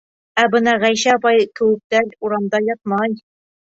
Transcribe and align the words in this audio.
Ә 0.43 0.45
бына 0.55 0.73
Ғәйшә 0.85 1.13
апайың 1.19 1.53
кеүектәр 1.61 2.11
урамда 2.27 2.67
ятмай! 2.75 3.19